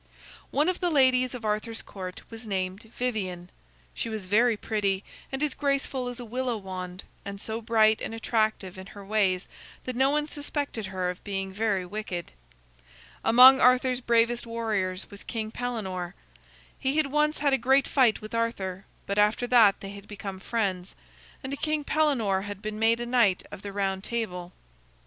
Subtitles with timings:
[0.49, 3.51] One of the ladies of Arthur's Court was named Vivien.
[3.93, 8.11] She was very pretty, and as graceful as a willow wand, and so bright and
[8.11, 9.47] attractive in her ways
[9.83, 12.31] that no one suspected her of being very wicked.
[13.23, 16.15] Among Arthur's bravest warriors was King Pellenore.
[16.79, 20.39] He had once had a great fight with Arthur, but after that they had become
[20.39, 20.95] friends,
[21.43, 24.51] and King Pellenore had been made a Knight of the Round Table.